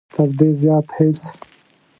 [0.13, 1.19] تر دې زیات هېڅ.